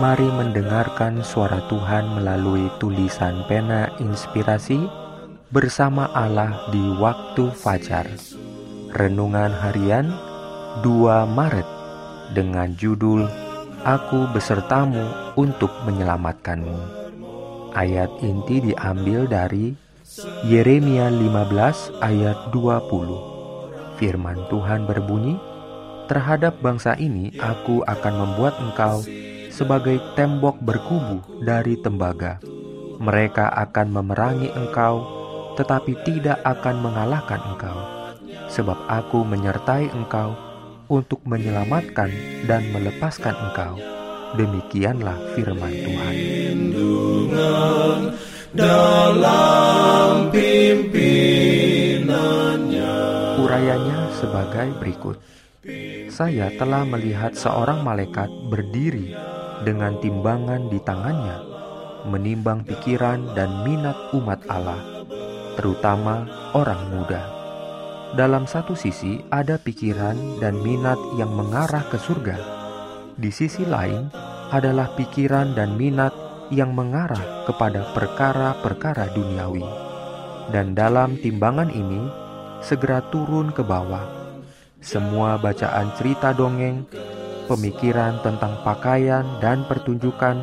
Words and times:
Mari 0.00 0.32
mendengarkan 0.32 1.20
suara 1.20 1.60
Tuhan 1.68 2.16
melalui 2.16 2.72
tulisan 2.80 3.44
pena 3.44 3.92
inspirasi 4.00 4.80
bersama 5.52 6.08
Allah 6.16 6.72
di 6.72 6.80
waktu 6.96 7.52
fajar. 7.52 8.08
Renungan 8.96 9.52
harian 9.52 10.08
2 10.80 11.28
Maret 11.36 11.68
dengan 12.32 12.72
judul 12.80 13.28
Aku 13.84 14.24
besertamu 14.32 15.04
untuk 15.36 15.68
menyelamatkanmu. 15.84 16.80
Ayat 17.76 18.08
inti 18.24 18.72
diambil 18.72 19.28
dari 19.28 19.76
Yeremia 20.48 21.12
15 21.12 22.00
ayat 22.00 22.48
20. 22.56 24.00
Firman 24.00 24.48
Tuhan 24.48 24.88
berbunyi, 24.88 25.36
Terhadap 26.10 26.58
bangsa 26.58 26.98
ini 26.98 27.30
aku 27.38 27.86
akan 27.86 28.14
membuat 28.18 28.58
engkau 28.58 28.98
sebagai 29.60 30.00
tembok 30.16 30.56
berkubu 30.64 31.20
dari 31.44 31.76
tembaga. 31.76 32.40
Mereka 32.96 33.52
akan 33.68 33.92
memerangi 33.92 34.48
engkau, 34.56 35.04
tetapi 35.60 36.00
tidak 36.00 36.40
akan 36.48 36.80
mengalahkan 36.80 37.44
engkau, 37.44 37.76
sebab 38.48 38.80
Aku 38.88 39.20
menyertai 39.20 39.92
engkau 39.92 40.32
untuk 40.88 41.20
menyelamatkan 41.28 42.08
dan 42.48 42.72
melepaskan 42.72 43.36
engkau. 43.36 43.76
Demikianlah 44.40 45.36
firman 45.36 45.74
Tuhan. 45.76 46.16
Dalam 48.56 50.32
Urayanya 53.36 54.08
sebagai 54.16 54.72
berikut. 54.80 55.20
Saya 56.08 56.48
telah 56.56 56.88
melihat 56.88 57.36
seorang 57.36 57.84
malaikat 57.84 58.32
berdiri 58.48 59.12
dengan 59.62 59.96
timbangan 60.00 60.72
di 60.72 60.78
tangannya, 60.80 61.36
menimbang 62.08 62.64
pikiran 62.64 63.36
dan 63.36 63.64
minat 63.64 63.96
umat 64.16 64.40
Allah, 64.48 65.04
terutama 65.56 66.24
orang 66.56 66.80
muda. 66.88 67.22
Dalam 68.10 68.48
satu 68.48 68.74
sisi 68.74 69.22
ada 69.30 69.54
pikiran 69.54 70.42
dan 70.42 70.58
minat 70.58 70.98
yang 71.14 71.30
mengarah 71.30 71.86
ke 71.86 71.94
surga. 71.94 72.38
Di 73.14 73.30
sisi 73.30 73.62
lain 73.62 74.10
adalah 74.50 74.90
pikiran 74.98 75.54
dan 75.54 75.78
minat 75.78 76.10
yang 76.50 76.74
mengarah 76.74 77.46
kepada 77.46 77.86
perkara-perkara 77.94 79.14
duniawi. 79.14 79.62
Dan 80.50 80.74
dalam 80.74 81.14
timbangan 81.22 81.70
ini 81.70 82.02
segera 82.58 82.98
turun 83.14 83.54
ke 83.54 83.62
bawah. 83.62 84.02
Semua 84.82 85.38
bacaan 85.38 85.94
cerita 85.94 86.34
dongeng 86.34 86.88
pemikiran 87.46 88.20
tentang 88.20 88.58
pakaian 88.66 89.24
dan 89.38 89.64
pertunjukan, 89.64 90.36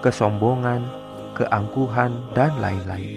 kesombongan, 0.00 0.84
keangkuhan, 1.36 2.12
dan 2.32 2.52
lain-lain. 2.60 3.12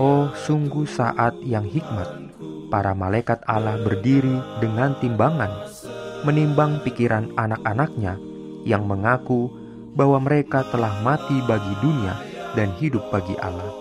Oh, 0.00 0.32
sungguh 0.32 0.88
saat 0.88 1.36
yang 1.44 1.66
hikmat, 1.66 2.08
para 2.72 2.96
malaikat 2.96 3.44
Allah 3.44 3.76
berdiri 3.82 4.40
dengan 4.62 4.96
timbangan, 4.96 5.50
menimbang 6.24 6.80
pikiran 6.86 7.28
anak-anaknya 7.36 8.16
yang 8.64 8.86
mengaku 8.86 9.50
bahwa 9.92 10.22
mereka 10.22 10.64
telah 10.70 11.02
mati 11.02 11.42
bagi 11.44 11.74
dunia 11.82 12.14
dan 12.54 12.70
hidup 12.78 13.10
bagi 13.10 13.34
Allah. 13.42 13.74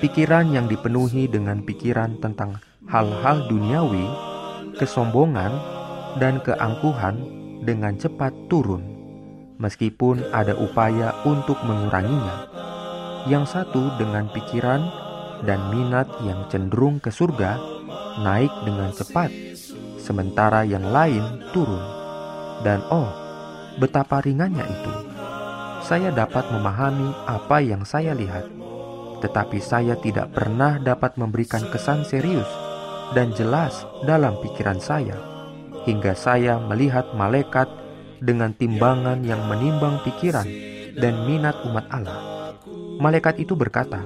Pikiran 0.00 0.48
yang 0.52 0.64
dipenuhi 0.64 1.28
dengan 1.28 1.60
pikiran 1.60 2.16
tentang 2.20 2.56
hal-hal 2.88 3.46
duniawi, 3.46 4.08
kesombongan, 4.80 5.52
dan 6.18 6.42
keangkuhan 6.42 7.39
dengan 7.60 7.96
cepat 7.96 8.32
turun, 8.48 8.80
meskipun 9.60 10.24
ada 10.32 10.56
upaya 10.56 11.12
untuk 11.28 11.60
menguranginya. 11.64 12.48
Yang 13.28 13.52
satu 13.52 14.00
dengan 14.00 14.32
pikiran 14.32 14.80
dan 15.44 15.60
minat 15.68 16.08
yang 16.24 16.48
cenderung 16.48 16.96
ke 17.04 17.12
surga 17.12 17.60
naik 18.24 18.52
dengan 18.64 18.90
cepat, 18.96 19.28
sementara 20.00 20.64
yang 20.64 20.88
lain 20.88 21.44
turun. 21.52 21.84
Dan 22.64 22.80
oh, 22.88 23.08
betapa 23.76 24.24
ringannya 24.24 24.64
itu. 24.64 24.92
Saya 25.84 26.12
dapat 26.12 26.48
memahami 26.52 27.12
apa 27.28 27.60
yang 27.60 27.84
saya 27.88 28.12
lihat, 28.16 28.48
tetapi 29.20 29.60
saya 29.60 29.96
tidak 30.00 30.32
pernah 30.32 30.80
dapat 30.80 31.16
memberikan 31.20 31.64
kesan 31.68 32.04
serius 32.04 32.48
dan 33.16 33.32
jelas 33.36 33.84
dalam 34.04 34.36
pikiran 34.44 34.78
saya 34.78 35.29
hingga 35.88 36.12
saya 36.12 36.60
melihat 36.60 37.16
malaikat 37.16 37.68
dengan 38.20 38.52
timbangan 38.52 39.24
yang 39.24 39.40
menimbang 39.48 40.04
pikiran 40.04 40.44
dan 40.96 41.24
minat 41.24 41.56
umat 41.64 41.88
Allah. 41.88 42.20
Malaikat 43.00 43.40
itu 43.40 43.56
berkata, 43.56 44.04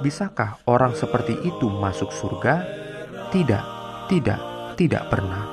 "Bisakah 0.00 0.64
orang 0.64 0.96
seperti 0.96 1.36
itu 1.44 1.68
masuk 1.68 2.08
surga?" 2.08 2.64
Tidak, 3.28 3.64
tidak, 4.08 4.40
tidak 4.80 5.04
pernah. 5.12 5.44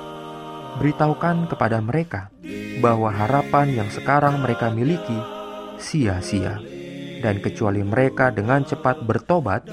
Beritahukan 0.79 1.51
kepada 1.51 1.83
mereka 1.83 2.31
bahwa 2.79 3.11
harapan 3.11 3.83
yang 3.83 3.89
sekarang 3.91 4.39
mereka 4.39 4.71
miliki 4.71 5.19
sia-sia, 5.81 6.61
dan 7.19 7.41
kecuali 7.41 7.81
mereka 7.81 8.29
dengan 8.29 8.63
cepat 8.63 9.03
bertobat 9.03 9.65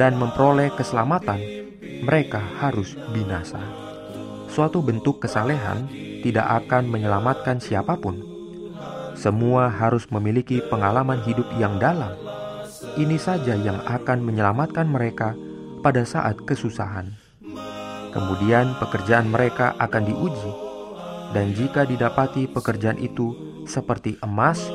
dan 0.00 0.16
memperoleh 0.16 0.72
keselamatan, 0.74 1.38
mereka 2.02 2.40
harus 2.58 2.96
binasa 3.12 3.89
suatu 4.50 4.82
bentuk 4.82 5.22
kesalehan 5.22 5.86
tidak 6.26 6.66
akan 6.66 6.90
menyelamatkan 6.90 7.62
siapa 7.62 7.96
pun. 7.96 8.18
Semua 9.14 9.70
harus 9.70 10.08
memiliki 10.10 10.58
pengalaman 10.66 11.22
hidup 11.22 11.46
yang 11.56 11.78
dalam. 11.78 12.16
Ini 12.98 13.16
saja 13.20 13.54
yang 13.54 13.84
akan 13.86 14.24
menyelamatkan 14.24 14.88
mereka 14.88 15.38
pada 15.80 16.02
saat 16.02 16.42
kesusahan. 16.42 17.14
Kemudian 18.10 18.74
pekerjaan 18.82 19.30
mereka 19.30 19.78
akan 19.78 20.02
diuji, 20.02 20.52
dan 21.30 21.54
jika 21.54 21.86
didapati 21.86 22.50
pekerjaan 22.50 22.98
itu 22.98 23.36
seperti 23.70 24.18
emas, 24.18 24.66